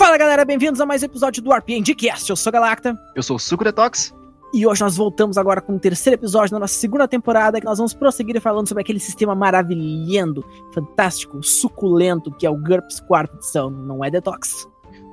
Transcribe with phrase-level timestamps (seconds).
[0.00, 2.30] Fala galera, bem-vindos a mais um episódio do RPG Cast.
[2.30, 2.98] Eu sou Galacta.
[3.14, 4.14] Eu sou o Suco Detox.
[4.50, 7.76] E hoje nós voltamos agora com o terceiro episódio da nossa segunda temporada, que nós
[7.76, 13.68] vamos prosseguir falando sobre aquele sistema maravilhando, fantástico, suculento, que é o GURPS quarta edição,
[13.68, 14.66] não é Detox.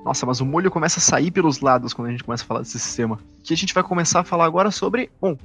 [0.06, 2.62] Nossa, mas o molho começa a sair pelos lados quando a gente começa a falar
[2.62, 3.20] desse sistema.
[3.44, 5.12] Que a gente vai começar a falar agora sobre.
[5.20, 5.38] Bom,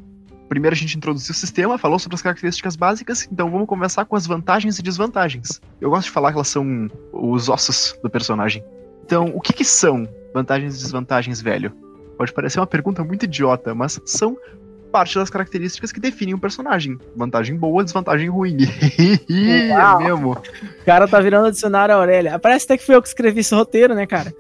[0.49, 4.15] primeiro a gente introduziu o sistema, falou sobre as características básicas, então vamos começar com
[4.15, 5.61] as vantagens e desvantagens.
[5.81, 8.63] Eu gosto de falar que elas são os ossos do personagem.
[9.13, 11.71] Então, o que, que são vantagens e desvantagens, velho?
[12.17, 14.39] Pode parecer uma pergunta muito idiota, mas são
[14.91, 16.97] parte das características que definem um personagem.
[17.15, 18.57] Vantagem boa, desvantagem ruim.
[19.29, 20.33] é mesmo.
[20.33, 22.39] O cara tá virando dicionário Aurélia.
[22.39, 24.35] Parece até que foi eu que escrevi esse roteiro, né, cara?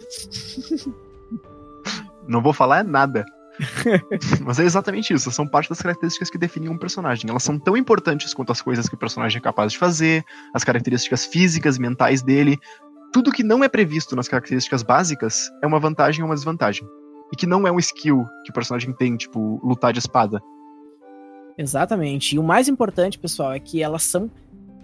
[2.26, 3.26] Não vou falar nada.
[4.40, 7.28] Mas é exatamente isso, são parte das características que definem um personagem.
[7.28, 10.64] Elas são tão importantes quanto as coisas que o personagem é capaz de fazer, as
[10.64, 12.58] características físicas, mentais dele,
[13.12, 16.88] tudo que não é previsto nas características básicas é uma vantagem ou uma desvantagem.
[17.30, 20.40] E que não é um skill que o personagem tem, tipo, lutar de espada.
[21.56, 22.34] Exatamente.
[22.34, 24.30] E o mais importante, pessoal, é que elas são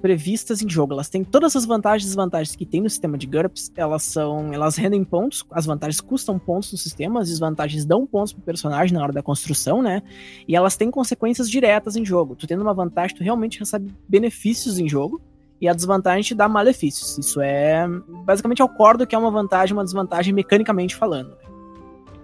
[0.01, 0.93] previstas em jogo.
[0.93, 3.73] Elas têm todas as vantagens e desvantagens que tem no sistema de GURPS.
[3.77, 4.53] Elas são.
[4.53, 5.45] Elas rendem pontos.
[5.51, 9.23] As vantagens custam pontos no sistema, as desvantagens dão pontos pro personagem na hora da
[9.23, 10.03] construção, né?
[10.47, 12.37] E elas têm consequências diretas em jogo.
[12.37, 15.20] Tu tendo uma vantagem, tu realmente recebe benefícios em jogo
[15.61, 17.19] e a desvantagem te dá malefícios.
[17.19, 17.87] Isso é
[18.25, 21.37] basicamente ao cordo que é uma vantagem, uma desvantagem mecanicamente falando.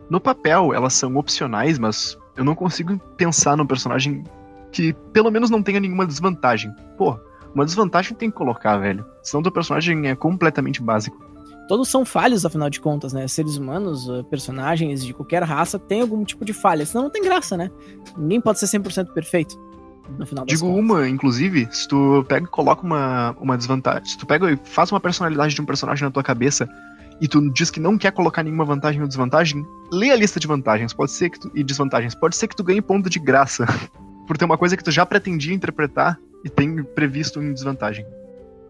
[0.09, 4.23] No papel, elas são opcionais, mas eu não consigo pensar num personagem
[4.71, 6.73] que pelo menos não tenha nenhuma desvantagem.
[6.97, 7.19] Pô,
[7.55, 9.05] uma desvantagem tem que colocar, velho.
[9.23, 11.23] Senão teu personagem é completamente básico.
[11.67, 13.27] Todos são falhos, afinal de contas, né?
[13.27, 17.23] Seres humanos, eh, personagens de qualquer raça têm algum tipo de falha, senão não tem
[17.23, 17.71] graça, né?
[18.19, 19.59] Ninguém pode ser 100% perfeito
[20.09, 24.27] no final Digo uma, inclusive, se tu pega e coloca uma, uma desvantagem, se tu
[24.27, 26.69] pega e faz uma personalidade de um personagem na tua cabeça
[27.21, 30.47] e tu diz que não quer colocar nenhuma vantagem ou desvantagem, lê a lista de
[30.47, 33.67] vantagens, pode ser que tu, e desvantagens, pode ser que tu ganhe ponto de graça
[34.27, 38.05] por ter uma coisa que tu já pretendia interpretar e tem previsto em desvantagem.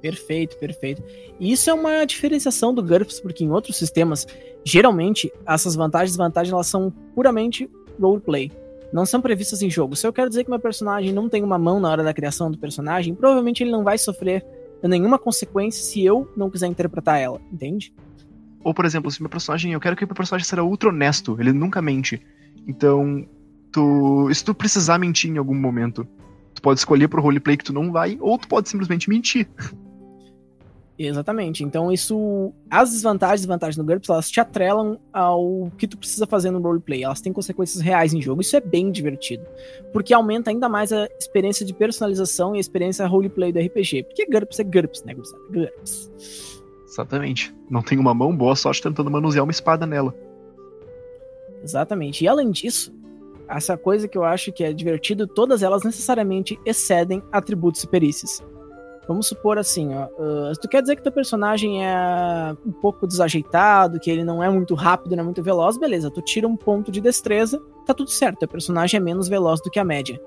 [0.01, 1.03] Perfeito, perfeito.
[1.41, 4.27] E isso é uma diferenciação do GURPS, porque em outros sistemas,
[4.63, 8.53] geralmente, essas vantagens e desvantagens elas são puramente roleplay
[8.95, 9.97] não são previstas em jogo.
[9.97, 12.49] Se eu quero dizer que meu personagem não tem uma mão na hora da criação
[12.49, 14.47] do personagem, provavelmente ele não vai sofrer
[14.85, 17.93] nenhuma consequência se eu não quiser interpretar ela, entende?
[18.63, 21.53] Ou, por exemplo, se meu personagem, eu quero que meu personagem seja ultra honesto, ele
[21.53, 22.25] nunca mente.
[22.69, 23.27] Então,
[23.73, 26.07] tu, se tu precisar mentir em algum momento,
[26.55, 29.49] tu pode escolher pro roleplay que tu não vai, ou tu pode simplesmente mentir.
[30.99, 31.65] Exatamente.
[31.65, 32.53] Então isso.
[32.71, 36.61] As desvantagens e desvantagens no GURPS, elas te atrelam ao que tu precisa fazer no
[36.61, 37.03] roleplay.
[37.03, 38.41] Elas têm consequências reais em jogo.
[38.41, 39.45] Isso é bem divertido.
[39.93, 44.05] Porque aumenta ainda mais a experiência de personalização e a experiência roleplay do RPG.
[44.05, 45.45] Porque GURPS é GURPS, né, Gustavo?
[45.51, 46.11] GURPS.
[46.87, 47.53] Exatamente.
[47.69, 50.15] Não tem uma mão boa sorte tentando manusear uma espada nela.
[51.61, 52.23] Exatamente.
[52.23, 52.95] E além disso,
[53.49, 58.43] essa coisa que eu acho que é divertido, todas elas necessariamente excedem atributos e perícias.
[59.07, 64.01] Vamos supor assim, ó, uh, tu quer dizer que teu personagem é um pouco desajeitado,
[64.01, 66.91] que ele não é muito rápido, não é muito veloz, beleza, tu tira um ponto
[66.91, 70.19] de destreza, tá tudo certo, teu personagem é menos veloz do que a média.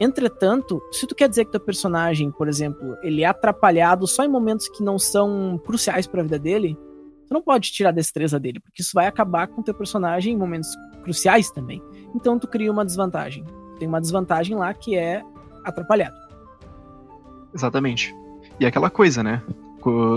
[0.00, 4.28] Entretanto, se tu quer dizer que teu personagem, por exemplo, ele é atrapalhado só em
[4.28, 6.78] momentos que não são cruciais para a vida dele,
[7.26, 10.36] tu não pode tirar a destreza dele, porque isso vai acabar com teu personagem em
[10.36, 10.70] momentos
[11.02, 11.82] cruciais também.
[12.14, 13.44] Então tu cria uma desvantagem.
[13.78, 15.24] Tem uma desvantagem lá que é
[15.64, 16.27] atrapalhado.
[17.58, 18.14] Exatamente.
[18.60, 19.42] E é aquela coisa, né?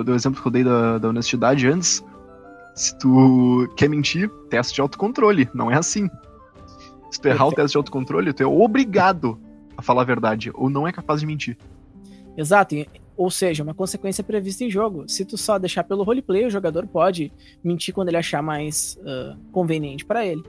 [0.06, 2.03] Do exemplo que eu dei da, da honestidade antes,
[2.75, 5.50] se tu quer mentir, teste de autocontrole.
[5.52, 6.07] Não é assim.
[7.09, 9.40] Se tu errar o teste de autocontrole, tu é obrigado
[9.75, 11.57] a falar a verdade, ou não é capaz de mentir.
[12.38, 12.75] Exato,
[13.18, 15.06] ou seja, uma consequência prevista em jogo.
[15.08, 17.31] Se tu só deixar pelo roleplay, o jogador pode
[17.63, 20.44] mentir quando ele achar mais uh, conveniente para ele.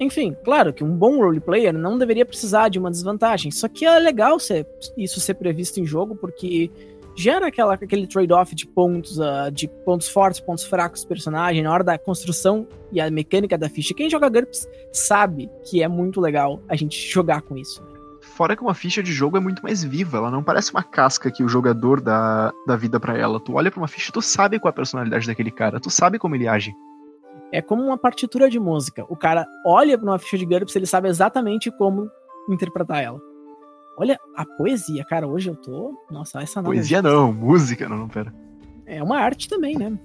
[0.00, 3.50] Enfim, claro que um bom roleplayer não deveria precisar de uma desvantagem.
[3.50, 4.66] Só que é legal ser,
[4.96, 6.70] isso ser previsto em jogo, porque
[7.16, 11.72] gera aquela, aquele trade-off de pontos, uh, de pontos fortes, pontos fracos do personagem na
[11.72, 13.92] hora da construção e a mecânica da ficha.
[13.92, 17.82] Quem joga GURPS sabe que é muito legal a gente jogar com isso.
[18.20, 21.28] Fora que uma ficha de jogo é muito mais viva, ela não parece uma casca
[21.28, 23.40] que o jogador dá, dá vida para ela.
[23.40, 26.20] Tu olha pra uma ficha, tu sabe qual é a personalidade daquele cara, tu sabe
[26.20, 26.72] como ele age.
[27.50, 29.04] É como uma partitura de música.
[29.08, 32.10] O cara olha para uma ficha de GURPS, ele sabe exatamente como
[32.48, 33.20] interpretar ela.
[33.96, 35.26] Olha a poesia, cara.
[35.26, 35.94] Hoje eu tô.
[36.10, 36.82] Nossa, essa analogia.
[36.82, 38.32] Poesia não, música, não, não, pera.
[38.86, 39.98] É uma arte também, né?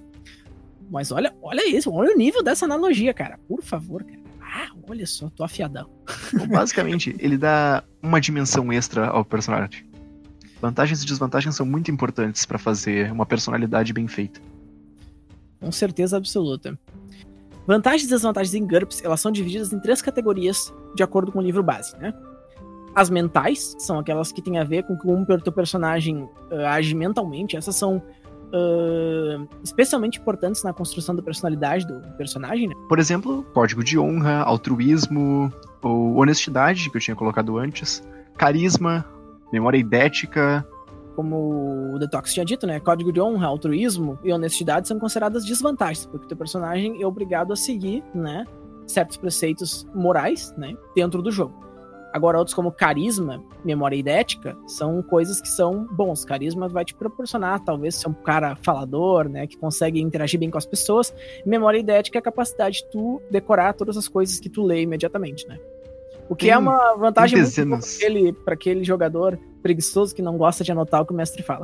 [0.90, 3.38] Mas olha, olha isso, olha o nível dessa analogia, cara.
[3.48, 4.20] Por favor, cara.
[4.40, 5.88] Ah, olha só, tô afiadão.
[6.32, 9.86] Bom, basicamente, ele dá uma dimensão extra ao personagem.
[10.60, 14.40] Vantagens e desvantagens são muito importantes para fazer uma personalidade bem feita.
[15.60, 16.78] Com certeza absoluta.
[17.66, 21.42] Vantagens e desvantagens em GURPS, elas são divididas em três categorias de acordo com o
[21.42, 22.12] livro base, né?
[22.94, 26.94] As mentais, são aquelas que têm a ver com como o teu personagem uh, age
[26.94, 27.56] mentalmente.
[27.56, 32.74] Essas são uh, especialmente importantes na construção da personalidade do personagem, né?
[32.88, 35.52] Por exemplo, código de honra, altruísmo,
[35.82, 38.02] ou honestidade, que eu tinha colocado antes,
[38.36, 39.04] carisma,
[39.52, 40.66] memória idética.
[41.14, 42.80] Como o Detox tinha dito, né?
[42.80, 47.52] Código de honra, altruísmo e honestidade são consideradas desvantagens, porque o teu personagem é obrigado
[47.52, 48.44] a seguir, né?
[48.86, 50.74] Certos preceitos morais, né?
[50.94, 51.64] Dentro do jogo.
[52.14, 56.24] Agora, outros como carisma, memória idética, são coisas que são bons.
[56.24, 59.48] Carisma vai te proporcionar, talvez, ser um cara falador, né?
[59.48, 61.12] Que consegue interagir bem com as pessoas.
[61.44, 65.44] Memória idética é a capacidade de tu decorar todas as coisas que tu lê imediatamente,
[65.48, 65.58] né?
[66.28, 70.64] O que é Tem- é uma vantagem pra aquele, aquele jogador preguiçoso que não gosta
[70.64, 71.62] de anotar o que o mestre fala.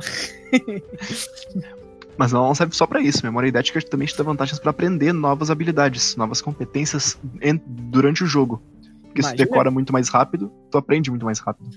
[2.17, 3.25] Mas não serve só pra isso.
[3.25, 7.17] Memória idética também te dá vantagens pra aprender novas habilidades, novas competências
[7.65, 8.61] durante o jogo.
[9.07, 9.45] Porque se tu Imagina.
[9.49, 11.69] decora muito mais rápido, tu aprende muito mais rápido.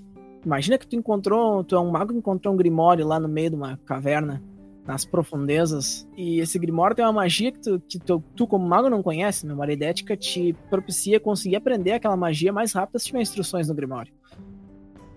[0.44, 3.50] Imagina que tu encontrou, tu é um mago que encontrou um grimório lá no meio
[3.50, 4.42] de uma caverna,
[4.86, 8.90] nas profundezas, e esse grimório tem uma magia que tu, que tu, tu como mago
[8.90, 13.68] não conhece, memória idética te propicia conseguir aprender aquela magia mais rápido se tiver instruções
[13.68, 14.12] no grimório.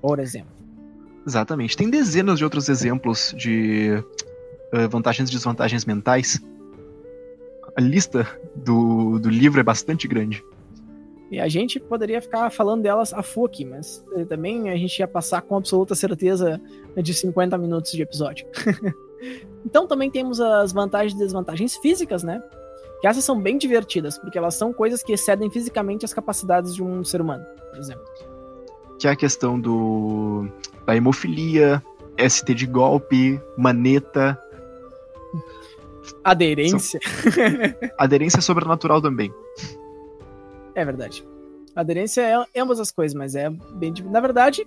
[0.01, 0.51] Por exemplo.
[1.25, 1.75] Exatamente.
[1.75, 4.01] Tem dezenas de outros exemplos de
[4.71, 6.41] eh, vantagens e desvantagens mentais.
[7.75, 8.25] A lista
[8.55, 10.41] do, do livro é bastante grande.
[11.29, 14.97] E a gente poderia ficar falando delas a full aqui, mas eh, também a gente
[14.99, 16.61] ia passar com absoluta certeza
[16.95, 18.47] de 50 minutos de episódio.
[19.65, 22.41] então também temos as vantagens e desvantagens físicas, né?
[23.01, 26.83] Que essas são bem divertidas, porque elas são coisas que excedem fisicamente as capacidades de
[26.83, 28.03] um ser humano, por exemplo.
[28.99, 30.47] Que é a questão do
[30.85, 31.83] da hemofilia,
[32.17, 34.39] ST de golpe, maneta,
[36.23, 36.99] Aderência.
[37.97, 39.33] aderência sobrenatural também.
[40.75, 41.25] É verdade.
[41.75, 43.93] Aderência é ambas as coisas, mas é bem.
[44.05, 44.65] Na verdade,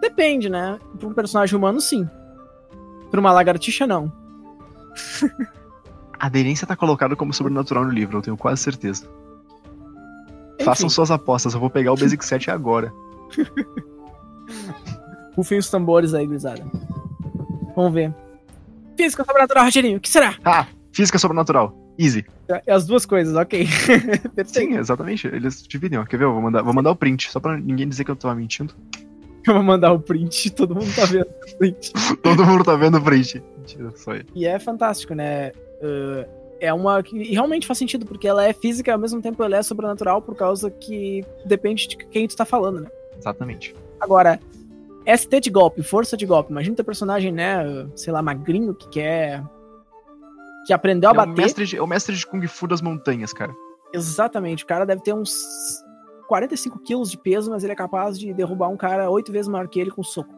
[0.00, 0.78] depende, né?
[0.98, 2.08] Para um personagem humano, sim.
[3.10, 4.12] Para uma lagartixa, não.
[6.18, 9.08] A aderência tá colocado como sobrenatural no livro, eu tenho quase certeza.
[10.54, 10.64] Enfim.
[10.64, 12.92] Façam suas apostas, eu vou pegar o Basic 7 agora.
[15.36, 16.64] Rufem os tambores aí, gurizada.
[17.74, 18.14] Vamos ver.
[18.96, 20.34] Física sobrenatural, Rogerinho, o que será?
[20.42, 21.76] Ah, física sobrenatural.
[21.98, 22.24] Easy.
[22.48, 23.66] É as duas coisas, ok.
[24.44, 25.26] Sim, exatamente.
[25.26, 26.04] Eles dividem, ó.
[26.04, 26.24] Quer ver?
[26.24, 28.74] Eu vou mandar, vou mandar o print, só pra ninguém dizer que eu tava mentindo.
[29.46, 31.92] Eu vou mandar o print, todo mundo tá vendo o print.
[32.22, 33.42] Todo mundo tá vendo o print.
[33.58, 34.12] Mentira, só.
[34.34, 35.50] E é fantástico, né?
[35.80, 36.28] Uh,
[36.60, 39.42] é uma que e realmente faz sentido, porque ela é física e ao mesmo tempo
[39.44, 42.88] ela é sobrenatural por causa que depende de quem tu tá falando, né?
[43.18, 43.74] Exatamente.
[44.00, 44.40] Agora,
[45.16, 46.50] ST de golpe, força de golpe.
[46.50, 47.86] Imagina teu personagem, né?
[47.94, 49.42] Sei lá, magrinho, que quer.
[50.66, 51.42] que aprendeu a É o, bater.
[51.42, 53.54] mestre de, é o mestre de Kung Fu das montanhas, cara.
[53.92, 54.64] Exatamente.
[54.64, 55.82] O cara deve ter uns
[56.26, 59.68] 45 quilos de peso, mas ele é capaz de derrubar um cara oito vezes maior
[59.68, 60.34] que ele com soco.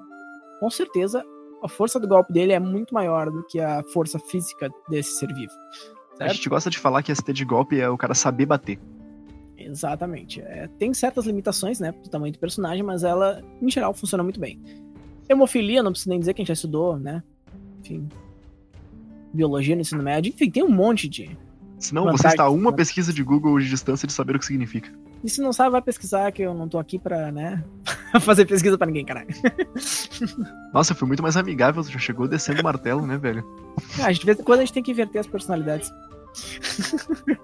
[0.61, 1.25] Com certeza,
[1.63, 5.33] a força do golpe dele é muito maior do que a força física desse ser
[5.35, 5.53] vivo.
[6.15, 6.35] A Certo?
[6.35, 8.79] gente gosta de falar que ST de golpe é o cara saber bater.
[9.57, 10.41] Exatamente.
[10.41, 14.41] É, tem certas limitações, né, do tamanho do personagem, mas ela, em geral, funciona muito
[14.41, 14.61] bem.
[15.29, 17.23] Hemofilia, não preciso nem dizer que a gente já estudou, né?
[17.81, 18.09] Enfim.
[19.33, 20.31] Biologia no ensino médio.
[20.31, 21.37] Enfim, tem um monte de.
[21.79, 24.91] Senão você está a uma pesquisa de Google de distância de saber o que significa.
[25.23, 27.65] E se não sabe, vai pesquisar, que eu não tô aqui pra, né,
[28.21, 29.29] fazer pesquisa pra ninguém, caralho.
[30.73, 33.45] Nossa, foi muito mais amigável, já chegou descendo o martelo, né, velho?
[34.01, 35.93] Ah, a gente, de vez em quando a gente tem que inverter as personalidades.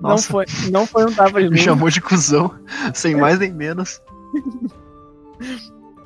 [0.00, 2.54] Não Nossa, foi, não foi um tapa de me chamou de cuzão,
[2.94, 4.00] sem mais nem menos.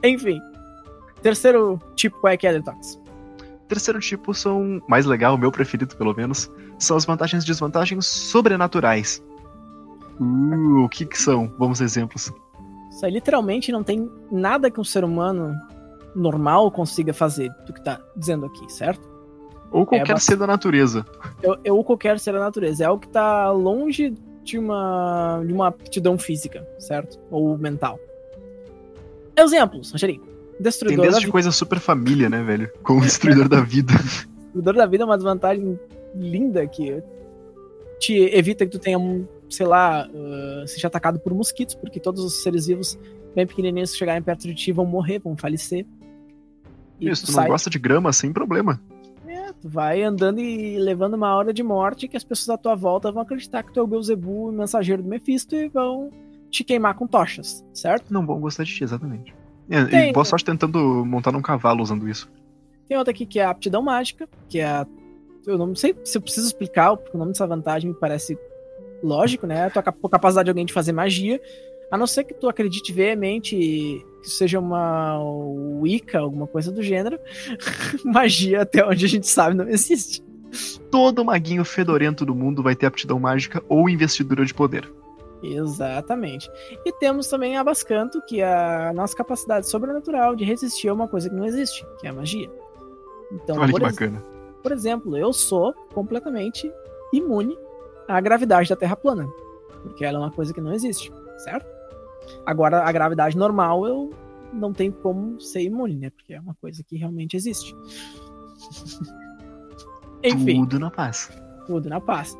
[0.02, 0.40] Enfim.
[1.20, 2.98] Terceiro tipo, qual é que é, Detox?
[3.68, 8.06] Terceiro tipo são, mais legal, o meu preferido pelo menos, são as vantagens e desvantagens
[8.06, 9.22] sobrenaturais.
[10.20, 11.52] Uh, o que que são?
[11.58, 12.32] Vamos exemplos.
[12.90, 15.54] Isso aí literalmente não tem nada que um ser humano
[16.14, 19.10] normal consiga fazer do que tá dizendo aqui, certo?
[19.70, 21.06] Ou qualquer bastante- ser da natureza.
[21.42, 22.84] Eu, eu qualquer ser da natureza.
[22.84, 24.14] É algo que tá longe
[24.44, 27.18] de uma, de uma aptidão física, certo?
[27.30, 27.98] Ou mental.
[29.36, 29.92] Exemplos.
[29.92, 30.20] Tem
[30.60, 31.32] Destruidor da desde vida.
[31.32, 32.70] coisa super família, né, velho?
[32.82, 33.94] Com o destruidor da vida.
[33.94, 35.78] Destruidor da vida é uma desvantagem
[36.14, 37.02] linda que
[37.98, 42.22] te evita que tu tenha, um, sei lá, uh, seja atacado por mosquitos, porque todos
[42.24, 42.98] os seres vivos
[43.34, 45.86] bem pequenininhos que chegarem perto de ti vão morrer, vão falecer.
[47.00, 48.80] E Isso, tu tu não gosta de grama, sem problema.
[49.26, 52.74] é, tu vai andando e levando uma hora de morte que as pessoas à tua
[52.74, 56.10] volta vão acreditar que tu é o Beelzebub, o mensageiro do Mephisto, e vão
[56.50, 58.12] te queimar com tochas, certo?
[58.12, 59.34] Não vão gostar de ti, exatamente.
[59.70, 60.10] É, Tem.
[60.10, 62.30] e boa sorte tentando montar num cavalo usando isso.
[62.86, 64.86] Tem outra aqui que é a aptidão mágica, que é a
[65.44, 68.38] eu não sei se eu preciso explicar, porque o nome dessa vantagem me parece
[69.02, 69.66] lógico, né?
[69.66, 71.40] A tua capacidade de alguém de fazer magia.
[71.90, 75.18] A não ser que tu acredite veemente que seja uma
[75.80, 77.18] Wicca, alguma coisa do gênero.
[78.04, 80.24] magia, até onde a gente sabe, não existe.
[80.90, 84.90] Todo maguinho fedorento do mundo vai ter aptidão mágica ou investidura de poder.
[85.42, 86.48] Exatamente.
[86.86, 91.08] E temos também a Bascanto, que é a nossa capacidade sobrenatural de resistir a uma
[91.08, 92.50] coisa que não existe, que é a magia.
[93.32, 94.24] Então, Olha que bacana.
[94.62, 96.72] Por exemplo, eu sou completamente
[97.12, 97.58] imune
[98.12, 99.26] à gravidade da Terra plana,
[99.82, 101.66] porque ela é uma coisa que não existe, certo?
[102.46, 104.10] Agora, a gravidade normal eu
[104.52, 106.10] não tenho como ser imune, né?
[106.10, 107.74] Porque é uma coisa que realmente existe.
[110.22, 110.60] Enfim.
[110.60, 111.30] Tudo na paz.
[111.66, 112.36] Tudo na paz.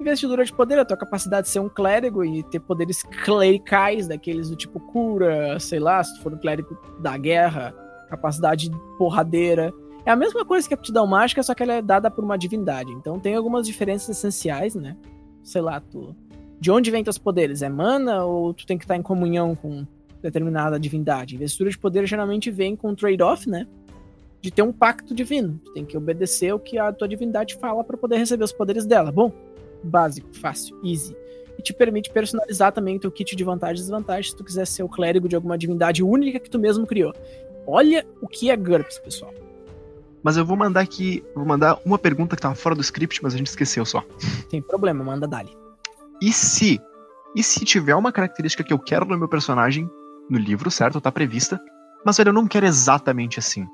[0.00, 4.50] Investidura de poder, a tua capacidade de ser um clérigo e ter poderes clericais, daqueles
[4.50, 7.72] do tipo cura, sei lá, se tu for um clérigo da guerra,
[8.08, 9.72] capacidade porradeira.
[10.04, 12.36] É a mesma coisa que a aptidão mágica, só que ela é dada por uma
[12.36, 12.90] divindade.
[12.92, 14.96] Então tem algumas diferenças essenciais, né?
[15.44, 16.14] Sei lá, tu.
[16.58, 17.62] De onde vem teus poderes?
[17.62, 19.86] É mana ou tu tem que estar em comunhão com
[20.20, 21.36] determinada divindade?
[21.36, 23.66] Investidura de poder geralmente vem com um trade-off, né?
[24.40, 25.60] De ter um pacto divino.
[25.64, 28.84] Tu tem que obedecer o que a tua divindade fala para poder receber os poderes
[28.84, 29.12] dela.
[29.12, 29.32] Bom,
[29.84, 31.16] básico, fácil, easy.
[31.56, 34.66] E te permite personalizar também o teu kit de vantagens e desvantagens se tu quiser
[34.66, 37.14] ser o clérigo de alguma divindade única que tu mesmo criou.
[37.66, 39.32] Olha o que é GURPS, pessoal.
[40.22, 43.34] Mas eu vou mandar aqui, vou mandar uma pergunta que tava fora do script, mas
[43.34, 44.04] a gente esqueceu só.
[44.48, 45.56] Tem problema, manda dali.
[46.20, 46.80] E se,
[47.34, 49.90] e se tiver uma característica que eu quero no meu personagem,
[50.30, 51.00] no livro, certo?
[51.00, 51.60] Tá prevista,
[52.04, 53.66] mas velho, eu não quero exatamente assim.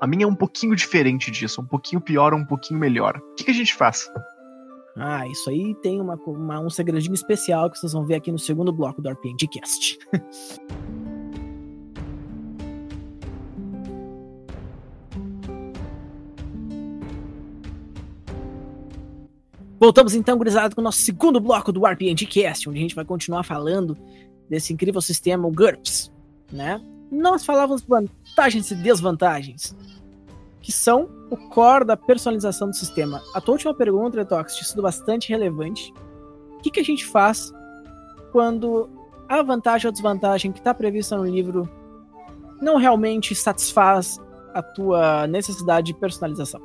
[0.00, 3.16] A minha é um pouquinho diferente disso, um pouquinho pior ou um pouquinho melhor.
[3.16, 4.08] O que, que a gente faz?
[4.96, 8.38] Ah, isso aí tem uma, uma, um segredinho especial que vocês vão ver aqui no
[8.38, 9.98] segundo bloco do RPGcast.
[19.80, 23.44] Voltamos então, gurizada, com o nosso segundo bloco do RPGcast, onde a gente vai continuar
[23.44, 23.96] falando
[24.48, 26.12] desse incrível sistema, o GURPS,
[26.52, 26.80] né?
[27.10, 29.76] Nós falávamos vantagens e desvantagens,
[30.60, 33.22] que são o core da personalização do sistema.
[33.34, 35.92] A tua última pergunta, Letox, tinha sido bastante relevante.
[36.56, 37.52] O que, que a gente faz
[38.32, 38.90] quando
[39.28, 41.68] a vantagem ou desvantagem que está prevista no livro
[42.60, 44.18] não realmente satisfaz
[44.52, 46.60] a tua necessidade de personalização?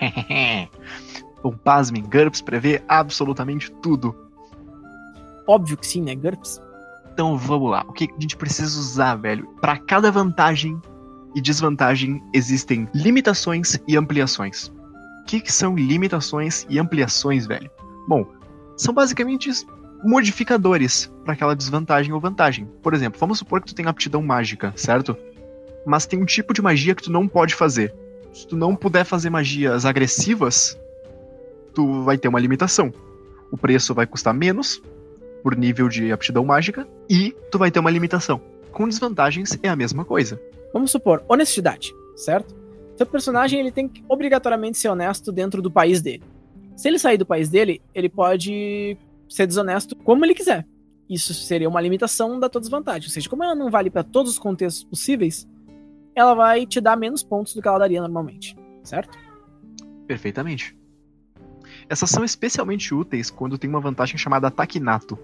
[1.42, 4.14] Bom, pasmem, GURPS prevê absolutamente tudo.
[5.46, 6.60] Óbvio que sim, né, GURPS?
[7.12, 7.84] Então vamos lá.
[7.88, 9.46] O que a gente precisa usar, velho?
[9.60, 10.80] Para cada vantagem
[11.34, 14.68] e desvantagem existem limitações e ampliações.
[14.68, 17.70] O que, que são limitações e ampliações, velho?
[18.08, 18.26] Bom,
[18.76, 19.50] são basicamente
[20.04, 22.68] modificadores para aquela desvantagem ou vantagem.
[22.82, 25.16] Por exemplo, vamos supor que tu tem aptidão mágica, certo?
[25.86, 27.94] Mas tem um tipo de magia que tu não pode fazer.
[28.32, 30.78] Se tu não puder fazer magias agressivas,
[31.74, 32.92] tu vai ter uma limitação.
[33.50, 34.82] O preço vai custar menos
[35.42, 38.40] por nível de aptidão mágica e tu vai ter uma limitação.
[38.70, 40.40] Com desvantagens é a mesma coisa.
[40.72, 42.54] Vamos supor, honestidade, certo?
[42.96, 46.22] Seu personagem ele tem que obrigatoriamente ser honesto dentro do país dele.
[46.76, 48.96] Se ele sair do país dele, ele pode
[49.28, 50.66] ser desonesto como ele quiser.
[51.08, 53.08] Isso seria uma limitação da tua desvantagem.
[53.08, 55.46] Ou seja, como ela não vale para todos os contextos possíveis,
[56.14, 59.18] ela vai te dar menos pontos do que ela daria normalmente, certo?
[60.06, 60.76] Perfeitamente.
[61.92, 65.18] Essas são especialmente úteis quando tem uma vantagem chamada ataque nato.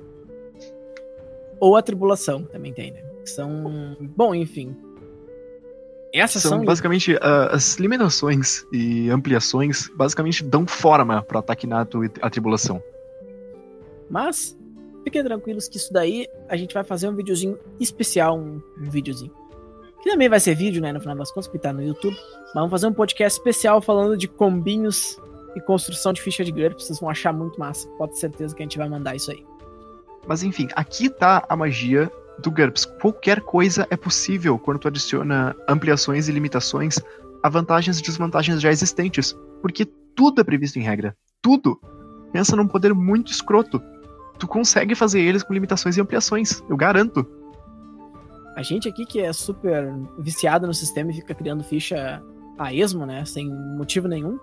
[1.59, 3.03] Ou a tribulação, também tem, né?
[3.25, 3.97] São.
[4.15, 4.77] Bom, enfim.
[6.13, 6.65] Essas são, são...
[6.67, 12.83] basicamente uh, as limitações e ampliações basicamente dão forma para ataque nato e a tribulação.
[14.11, 14.55] Mas
[15.05, 19.33] fiquem tranquilos que isso daí a gente vai fazer um videozinho especial, um, um videozinho.
[20.03, 22.15] Que também vai ser vídeo, né, no final das contas, porque tá no YouTube.
[22.15, 25.19] Mas vamos fazer um podcast especial falando de combinhos
[25.57, 27.89] e construção de ficha de GURPS, vocês vão achar muito massa.
[27.99, 29.45] Pode ter certeza que a gente vai mandar isso aí.
[30.27, 32.85] Mas enfim, aqui tá a magia do GURPS.
[33.01, 36.99] Qualquer coisa é possível quando tu adiciona ampliações e limitações
[37.43, 39.37] a vantagens e desvantagens já existentes.
[39.63, 41.17] Porque tudo é previsto em regra.
[41.41, 41.81] Tudo.
[42.33, 43.81] Pensa num poder muito escroto.
[44.39, 47.27] Tu consegue fazer eles com limitações e ampliações, eu garanto.
[48.55, 52.23] A gente aqui que é super viciado no sistema e fica criando ficha
[52.59, 53.25] a esmo, né?
[53.25, 54.39] Sem motivo nenhum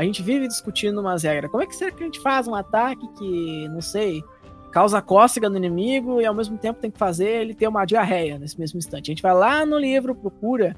[0.00, 1.50] a gente vive discutindo umas regras.
[1.50, 4.24] Como é que será que a gente faz um ataque que, não sei,
[4.72, 8.38] causa cócega no inimigo e ao mesmo tempo tem que fazer ele ter uma diarreia
[8.38, 9.10] nesse mesmo instante?
[9.10, 10.74] A gente vai lá no livro, procura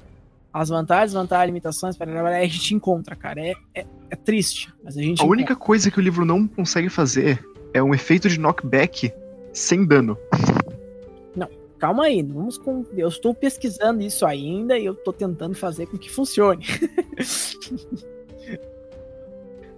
[0.51, 3.39] as vantagens, vantagens, limitações, para a gente encontra, cara.
[3.39, 5.11] É, é, é, triste, mas a gente.
[5.11, 5.31] A encontra.
[5.31, 7.41] única coisa que o livro não consegue fazer
[7.73, 9.09] é um efeito de knockback
[9.53, 10.17] sem dano.
[11.33, 11.47] Não,
[11.79, 12.85] calma aí, vamos com.
[12.93, 16.65] Eu estou pesquisando isso ainda e eu estou tentando fazer com que funcione.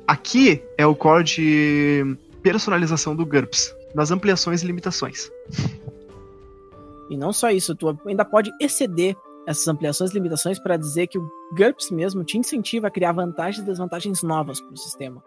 [0.08, 5.32] Aqui é o core de personalização do GURPS, nas ampliações e limitações.
[7.10, 9.16] E não só isso, tu ainda pode exceder
[9.48, 13.64] essas ampliações e limitações para dizer que o GURPS mesmo te incentiva a criar vantagens
[13.64, 15.24] e desvantagens novas para o sistema.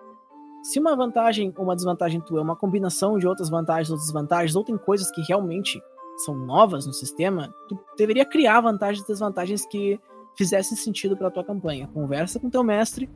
[0.63, 4.55] Se uma vantagem ou uma desvantagem tua é uma combinação de outras vantagens ou desvantagens,
[4.55, 5.81] ou tem coisas que realmente
[6.25, 9.99] são novas no sistema, tu deveria criar vantagens e desvantagens que
[10.37, 11.89] fizessem sentido para tua campanha.
[11.95, 13.09] Conversa com teu mestre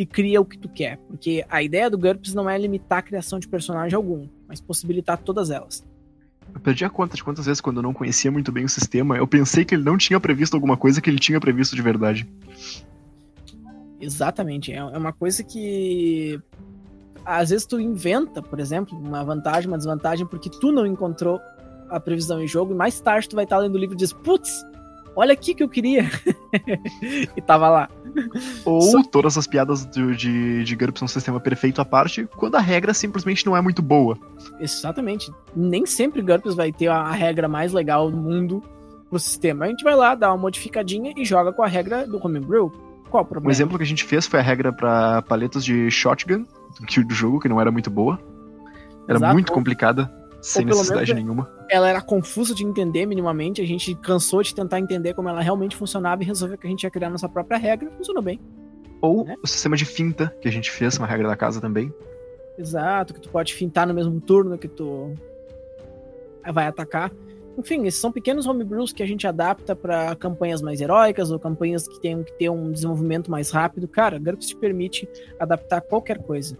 [0.00, 3.02] e cria o que tu quer, porque a ideia do GURPS não é limitar a
[3.02, 5.84] criação de personagem algum, mas possibilitar todas elas.
[6.54, 9.18] Eu perdi a conta de quantas vezes, quando eu não conhecia muito bem o sistema,
[9.18, 12.26] eu pensei que ele não tinha previsto alguma coisa que ele tinha previsto de verdade.
[14.00, 14.72] Exatamente.
[14.72, 16.40] É, é uma coisa que.
[17.22, 21.38] Às vezes tu inventa, por exemplo, uma vantagem, uma desvantagem, porque tu não encontrou
[21.90, 24.14] a previsão em jogo, e mais tarde tu vai estar lendo o livro e diz,
[24.14, 24.64] putz,
[25.14, 26.10] olha aqui que eu queria.
[27.36, 27.88] e tava lá.
[28.64, 29.02] Ou Só...
[29.02, 32.60] todas as piadas de, de, de GURPS são um sistema perfeito à parte, quando a
[32.60, 34.18] regra simplesmente não é muito boa.
[34.60, 35.32] Exatamente.
[35.54, 38.62] Nem sempre GURPS vai ter a regra mais legal do mundo
[39.08, 39.64] pro sistema.
[39.64, 42.72] A gente vai lá, dá uma modificadinha e joga com a regra do Homebrew.
[43.10, 43.48] Qual o problema?
[43.48, 46.46] Um exemplo que a gente fez foi a regra para paletas de shotgun
[47.06, 48.18] do jogo, que não era muito boa.
[49.08, 49.32] Era Exato.
[49.32, 51.50] muito complicada, sem necessidade nenhuma.
[51.68, 55.76] Ela era confusa de entender minimamente, a gente cansou de tentar entender como ela realmente
[55.76, 58.40] funcionava e resolveu que a gente ia criar nossa própria regra, funcionou bem.
[59.00, 59.36] Ou né?
[59.42, 61.92] o sistema de finta que a gente fez, uma regra da casa também.
[62.58, 65.14] Exato, que tu pode fintar no mesmo turno que tu
[66.52, 67.10] vai atacar.
[67.56, 71.86] Enfim, esses são pequenos homebrews que a gente adapta para campanhas mais heróicas ou campanhas
[71.88, 73.88] que tenham que ter um desenvolvimento mais rápido.
[73.88, 76.56] Cara, GURPS te permite adaptar qualquer coisa.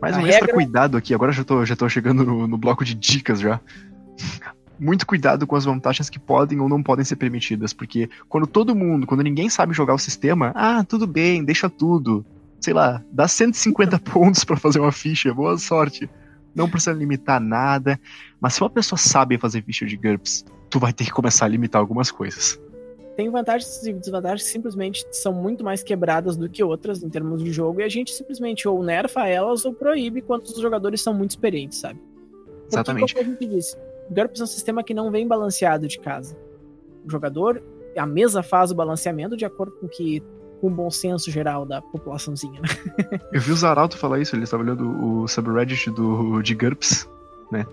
[0.00, 0.34] Mais um regra...
[0.34, 3.60] extra cuidado aqui, agora já tô, já tô chegando no, no bloco de dicas já.
[4.78, 8.74] Muito cuidado com as vantagens que podem ou não podem ser permitidas, porque quando todo
[8.74, 12.24] mundo, quando ninguém sabe jogar o sistema, ah, tudo bem, deixa tudo.
[12.60, 16.08] Sei lá, dá 150 pontos para fazer uma ficha, boa sorte
[16.56, 18.00] não precisa limitar nada.
[18.40, 21.48] Mas se uma pessoa sabe fazer ficha de GURPS, tu vai ter que começar a
[21.48, 22.58] limitar algumas coisas.
[23.16, 27.42] Tem vantagens e desvantagens que simplesmente são muito mais quebradas do que outras em termos
[27.42, 31.14] de jogo, e a gente simplesmente ou nerfa elas ou proíbe quando os jogadores são
[31.14, 31.98] muito experientes, sabe?
[31.98, 33.14] Porque, Exatamente.
[33.14, 33.76] Como a gente disse,
[34.10, 36.36] GURPS é um sistema que não vem balanceado de casa.
[37.06, 37.62] O jogador,
[37.96, 40.22] a mesa faz o balanceamento de acordo com que
[40.60, 42.60] com o bom senso geral da populaçãozinha.
[42.60, 43.20] Né?
[43.32, 47.08] Eu vi o Zaralto falar isso, ele estava olhando o subreddit do, de GURPS,
[47.50, 47.66] né?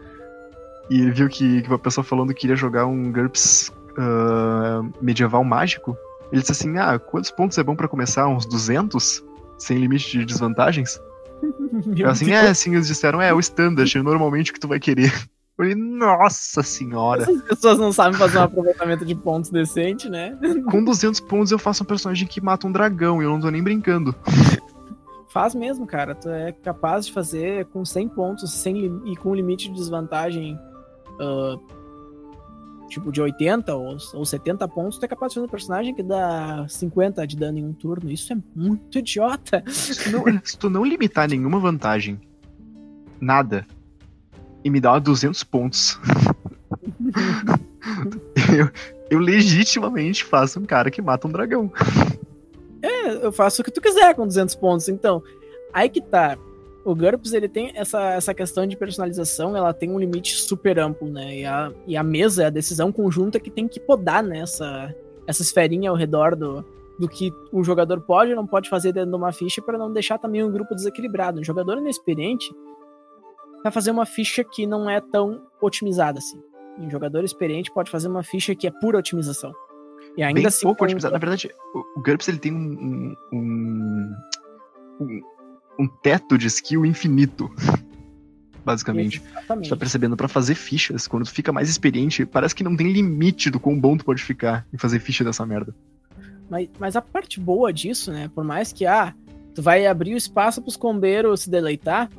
[0.89, 5.43] E ele viu que, que uma pessoa falando que queria jogar um GURPS uh, medieval
[5.43, 5.97] mágico.
[6.32, 8.27] Ele disse assim: Ah, quantos pontos é bom para começar?
[8.27, 9.23] Uns 200?
[9.58, 10.99] Sem limite de desvantagens?
[11.95, 15.12] Eu assim, é, assim, eles disseram: É, o standard, normalmente o que tu vai querer.
[15.56, 17.29] Falei, nossa senhora.
[17.29, 20.36] As pessoas não sabem fazer um aproveitamento de pontos decente, né?
[20.71, 23.51] Com 200 pontos eu faço um personagem que mata um dragão e eu não tô
[23.51, 24.15] nem brincando.
[25.29, 26.15] Faz mesmo, cara.
[26.15, 30.60] Tu é capaz de fazer com 100 pontos sem, e com limite de desvantagem
[31.19, 31.60] uh,
[32.93, 36.03] tipo de 80 ou, ou 70 pontos, tu é capaz de fazer um personagem que
[36.03, 38.12] dá 50 de dano em um turno.
[38.12, 39.63] Isso é muito idiota.
[39.67, 42.19] Se, não, se tu não limitar nenhuma vantagem,
[43.19, 43.65] nada,
[44.63, 45.99] e me dá 200 pontos.
[48.58, 48.69] eu,
[49.10, 51.71] eu legitimamente faço um cara que mata um dragão.
[52.82, 54.88] É, eu faço o que tu quiser com 200 pontos.
[54.89, 55.21] Então,
[55.73, 56.38] aí que tá.
[56.85, 61.09] O GURPS, ele tem essa, essa questão de personalização, ela tem um limite super amplo,
[61.09, 61.37] né?
[61.39, 64.95] E a, e a mesa, a decisão conjunta que tem que podar nessa né?
[65.25, 66.65] essa esferinha ao redor do,
[66.99, 69.91] do que um jogador pode ou não pode fazer dentro de uma ficha para não
[69.91, 71.39] deixar também um grupo desequilibrado.
[71.39, 72.53] Um jogador inexperiente,
[73.63, 76.41] vai fazer uma ficha que não é tão otimizada assim.
[76.77, 79.53] Um jogador experiente pode fazer uma ficha que é pura otimização.
[80.17, 80.65] E ainda Bem assim.
[80.65, 81.13] Pouco otimizada.
[81.13, 84.15] Na verdade, o, GURPS ele tem um, um,
[85.01, 85.21] um,
[85.79, 87.49] um teto de skill infinito.
[88.65, 89.21] Basicamente.
[89.29, 89.67] Exatamente.
[89.67, 92.91] Você tá percebendo, para fazer fichas, quando tu fica mais experiente, parece que não tem
[92.91, 95.75] limite do quão bom tu pode ficar em fazer ficha dessa merda.
[96.49, 98.29] Mas, mas a parte boa disso, né?
[98.33, 99.13] Por mais que, ah,
[99.53, 102.09] tu vai abrir o espaço pros combeiros se deleitar,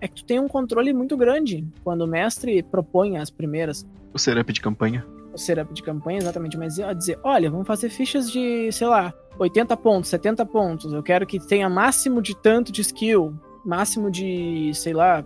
[0.00, 3.86] é que tu tem um controle muito grande quando o mestre propõe as primeiras.
[4.12, 5.06] O setup de campanha.
[5.36, 6.56] Setup de campanha, exatamente.
[6.56, 10.92] Mas dizer, olha, vamos fazer fichas de, sei lá, 80 pontos, 70 pontos.
[10.92, 15.24] Eu quero que tenha máximo de tanto de skill, máximo de, sei lá,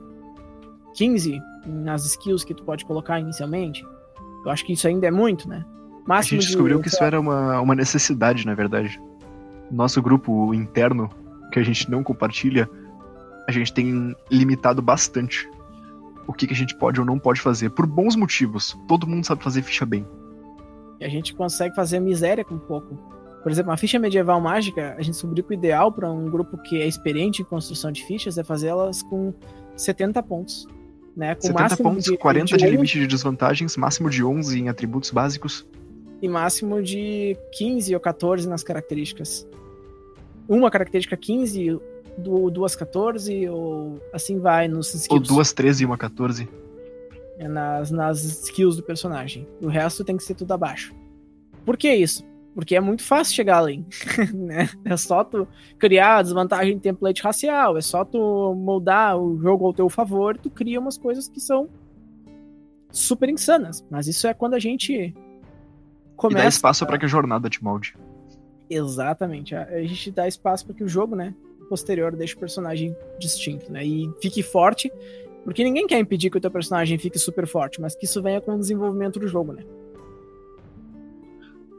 [0.95, 3.85] 15 nas skills que tu pode colocar inicialmente.
[4.45, 5.65] Eu acho que isso ainda é muito, né?
[6.07, 9.01] Máximo a gente descobriu de, que isso era uma, uma necessidade, na verdade.
[9.71, 11.11] Nosso grupo interno,
[11.53, 12.69] que a gente não compartilha,
[13.47, 15.49] a gente tem limitado bastante
[16.29, 18.77] o que, que a gente pode ou não pode fazer, por bons motivos.
[18.87, 20.07] Todo mundo sabe fazer ficha bem.
[21.01, 22.95] E a gente consegue fazer miséria com pouco.
[23.43, 26.59] Por exemplo, uma ficha medieval mágica, a gente descobriu que o ideal para um grupo
[26.59, 29.33] que é experiente em construção de fichas é fazê-las com
[29.75, 30.67] 70 pontos.
[31.17, 31.35] Né?
[31.35, 34.69] Com 70 máximo pontos, de, 40 de, de limite de desvantagens, máximo de 11 em
[34.69, 35.67] atributos básicos.
[36.21, 39.49] e máximo de 15 ou 14 nas características.
[40.47, 41.81] Uma característica 15,
[42.19, 45.11] du- duas 14, ou assim vai nos skills.
[45.13, 46.49] Ou duas 13 e uma 14.
[47.39, 49.47] É nas, nas skills do personagem.
[49.63, 50.93] O resto tem que ser tudo abaixo.
[51.65, 52.27] Por que isso?
[52.55, 53.87] Porque é muito fácil chegar além.
[54.35, 54.69] né?
[54.85, 55.47] É só tu
[55.79, 58.19] criar a desvantagem de template racial, é só tu
[58.57, 61.69] moldar o jogo ao teu favor e tu cria umas coisas que são
[62.91, 63.85] super insanas.
[63.91, 65.15] Mas isso é quando a gente E
[66.17, 66.43] começa.
[66.43, 67.95] dá espaço para que a jornada te molde.
[68.69, 69.55] Exatamente.
[69.55, 71.33] A, a gente dá espaço para que o jogo, né,
[71.69, 74.93] posterior deixe o personagem distinto, né, e fique forte,
[75.45, 78.41] porque ninguém quer impedir que o teu personagem fique super forte, mas que isso venha
[78.41, 79.65] com o desenvolvimento do jogo, né?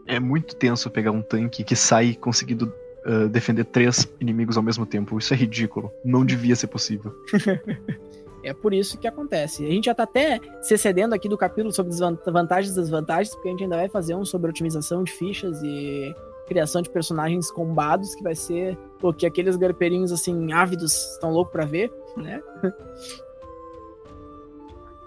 [0.07, 2.73] É muito tenso pegar um tanque que sai conseguindo
[3.05, 5.17] ah, defender três inimigos ao mesmo tempo.
[5.17, 5.91] Isso é ridículo.
[6.03, 7.13] Não devia ser possível.
[8.41, 9.65] É por isso que acontece.
[9.65, 11.93] A gente já tá até se excedendo aqui do capítulo sobre
[12.25, 16.15] vantagens e desvantagens, porque a gente ainda vai fazer um sobre otimização de fichas e
[16.49, 21.53] criação de personagens combados, que vai ser o que aqueles garpeirinhos assim ávidos estão loucos
[21.53, 22.41] pra ver, né?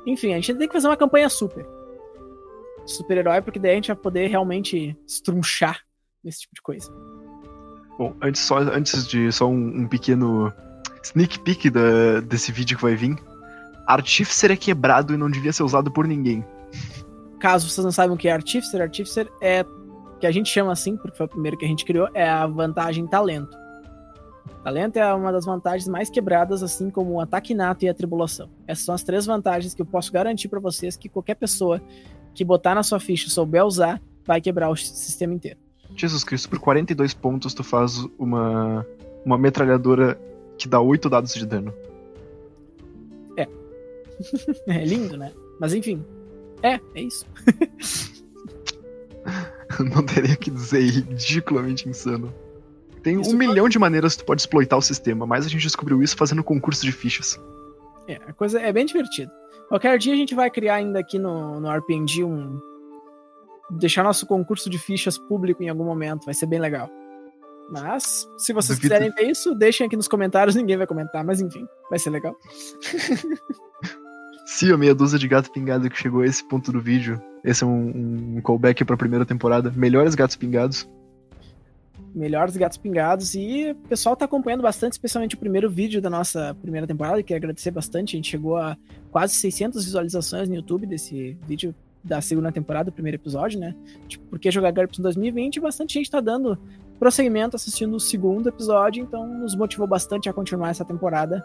[0.07, 1.67] Enfim, a gente tem que fazer uma campanha super.
[2.87, 5.81] Super-herói, porque daí a gente vai poder realmente estrunchar
[6.25, 6.91] nesse tipo de coisa.
[7.99, 10.53] Bom, antes, só, antes de só um, um pequeno
[11.05, 13.17] sneak peek da- desse vídeo que vai vir.
[13.87, 16.45] Artificer é quebrado e não devia ser usado por ninguém.
[17.39, 19.65] Caso vocês não saibam o que é Artificer, Artificer é
[20.23, 22.47] que a gente chama assim, porque foi o primeiro que a gente criou, é a
[22.47, 23.59] vantagem talento.
[24.63, 28.49] Talento é uma das vantagens mais quebradas, assim como o ataque nato e a tribulação.
[28.65, 31.83] Essas são as três vantagens que eu posso garantir pra vocês que qualquer pessoa
[32.33, 35.59] que botar na sua ficha e souber usar, vai quebrar o sistema inteiro.
[35.97, 38.87] Jesus Cristo, por 42 pontos tu faz uma,
[39.25, 40.17] uma metralhadora
[40.57, 41.75] que dá 8 dados de dano.
[44.69, 45.33] É lindo, né?
[45.59, 46.05] Mas enfim.
[46.63, 47.27] É, é isso.
[49.95, 52.33] Não teria que dizer, ridiculamente insano.
[53.03, 55.49] Tem Isso um pode- milhão de maneiras que tu pode exploitar o sistema, mas a
[55.49, 57.41] gente descobriu isso fazendo concurso de fichas.
[58.07, 59.31] É, a coisa é bem divertida.
[59.69, 62.61] Qualquer dia a gente vai criar ainda aqui no, no RPG um.
[63.71, 66.25] Deixar nosso concurso de fichas público em algum momento.
[66.27, 66.91] Vai ser bem legal.
[67.71, 68.95] Mas, se vocês Duvido.
[68.95, 70.55] quiserem ver isso, deixem aqui nos comentários.
[70.55, 72.37] Ninguém vai comentar, mas enfim, vai ser legal.
[74.45, 77.63] Se a meia dúzia de gato pingado que chegou a esse ponto do vídeo, esse
[77.63, 79.73] é um, um callback pra primeira temporada.
[79.75, 80.89] Melhores gatos pingados.
[82.15, 83.35] Melhores gatos pingados.
[83.35, 87.23] E o pessoal tá acompanhando bastante, especialmente o primeiro vídeo da nossa primeira temporada.
[87.23, 88.17] Quero agradecer bastante.
[88.17, 88.77] A gente chegou a
[89.11, 91.75] quase 600 visualizações no YouTube desse vídeo
[92.05, 93.75] da segunda temporada, do primeiro episódio, né?
[94.09, 96.59] Tipo, porque jogar GURPS em 2020, bastante gente tá dando
[96.99, 101.45] prosseguimento assistindo o segundo episódio, então nos motivou bastante a continuar essa temporada,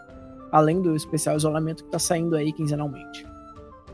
[0.50, 3.26] além do especial isolamento que tá saindo aí quinzenalmente.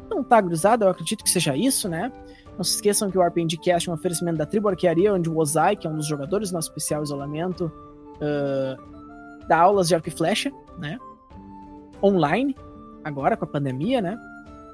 [0.07, 2.13] Então tá, gurizada, eu acredito que seja isso, né?
[2.57, 5.39] Não se esqueçam que o RPG Cast é um oferecimento da Tribo Arquearia, onde o
[5.39, 7.71] Ozai, que é um dos jogadores do nosso especial isolamento,
[8.21, 8.77] ah,
[9.49, 10.99] dá aulas de arco e flecha, né?
[12.03, 12.55] Online,
[13.03, 14.19] agora com a pandemia, né?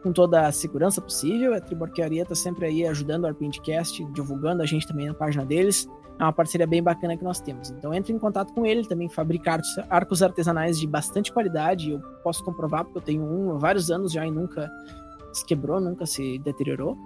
[0.02, 1.54] Com toda a segurança possível.
[1.54, 5.14] A Tribo Arquearia tá sempre aí ajudando o RPG Cast, divulgando a gente também na
[5.14, 5.88] página deles.
[6.20, 7.70] É uma parceria bem bacana que nós temos.
[7.70, 11.92] Então entre em contato com ele, também fabrica arcos, artesanais de bastante qualidade.
[11.92, 14.70] Eu posso comprovar porque eu tenho um vários anos já e nunca
[15.32, 16.98] se quebrou, nunca se deteriorou.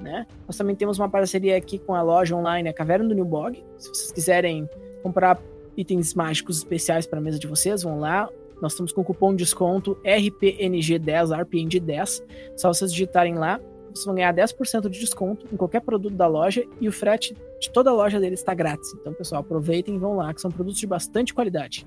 [0.00, 0.26] Né?
[0.46, 3.64] Nós também temos uma parceria aqui com a loja online, a Caverna do New Bog.
[3.78, 4.70] Se vocês quiserem
[5.02, 5.40] comprar
[5.76, 8.28] itens mágicos especiais para a mesa de vocês, vão lá.
[8.62, 12.22] Nós estamos com o cupom de desconto RPNG10, RPNG10.
[12.56, 13.60] Só vocês digitarem lá,
[13.96, 17.70] vocês vão ganhar 10% de desconto em qualquer produto da loja e o frete de
[17.70, 18.92] toda a loja deles está grátis.
[18.94, 21.86] Então, pessoal, aproveitem e vão lá, que são produtos de bastante qualidade.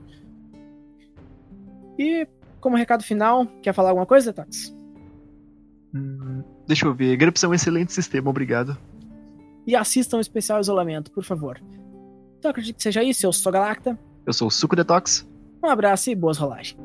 [1.98, 2.28] E,
[2.60, 4.76] como recado final, quer falar alguma coisa, Tax?
[5.94, 7.18] Hum, deixa eu ver.
[7.18, 8.78] GURPS é um excelente sistema, obrigado.
[9.68, 11.62] E assistam o especial isolamento, por favor.
[12.38, 13.26] Então, acredito que seja isso.
[13.26, 14.00] Eu sou Galacta.
[14.26, 15.28] Eu sou o Suco Detox.
[15.62, 16.78] Um abraço e boas rolagens.